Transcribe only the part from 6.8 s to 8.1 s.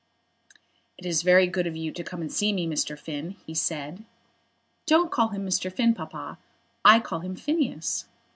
I call him Phineas."